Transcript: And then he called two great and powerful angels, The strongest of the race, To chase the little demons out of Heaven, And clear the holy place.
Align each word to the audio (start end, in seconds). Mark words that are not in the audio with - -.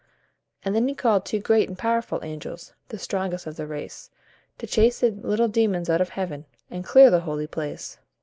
And 0.65 0.73
then 0.73 0.87
he 0.87 0.95
called 0.95 1.27
two 1.27 1.37
great 1.39 1.69
and 1.69 1.77
powerful 1.77 2.21
angels, 2.23 2.73
The 2.87 2.97
strongest 2.97 3.45
of 3.45 3.55
the 3.55 3.67
race, 3.67 4.09
To 4.57 4.65
chase 4.65 5.01
the 5.01 5.11
little 5.11 5.47
demons 5.47 5.91
out 5.91 6.01
of 6.01 6.09
Heaven, 6.09 6.45
And 6.71 6.83
clear 6.83 7.11
the 7.11 7.19
holy 7.19 7.45
place. 7.45 7.99